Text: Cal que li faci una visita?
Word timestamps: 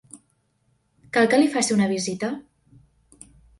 Cal 1.17 1.29
que 1.35 1.39
li 1.43 1.51
faci 1.57 1.77
una 1.77 1.91
visita? 1.93 2.33